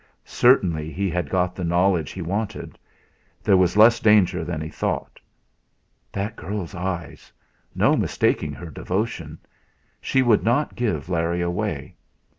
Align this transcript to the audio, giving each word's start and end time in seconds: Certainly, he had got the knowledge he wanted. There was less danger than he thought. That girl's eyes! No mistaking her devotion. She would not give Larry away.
Certainly, 0.25 0.91
he 0.93 1.11
had 1.11 1.29
got 1.29 1.53
the 1.53 1.63
knowledge 1.63 2.09
he 2.09 2.23
wanted. 2.23 2.79
There 3.43 3.55
was 3.55 3.77
less 3.77 3.99
danger 3.99 4.43
than 4.43 4.59
he 4.59 4.67
thought. 4.67 5.19
That 6.11 6.35
girl's 6.35 6.73
eyes! 6.73 7.31
No 7.75 7.95
mistaking 7.95 8.53
her 8.53 8.71
devotion. 8.71 9.37
She 10.01 10.23
would 10.23 10.43
not 10.43 10.73
give 10.75 11.07
Larry 11.07 11.41
away. 11.41 11.93